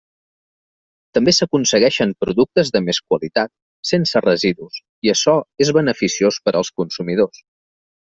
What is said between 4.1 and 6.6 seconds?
residus, i açò és beneficiós per